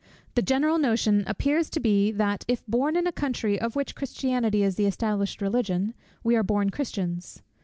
[0.33, 4.63] The general notion appears to be, that, if born in a country of which Christianity
[4.63, 5.93] is the established religion,
[6.23, 7.43] we are born Christians.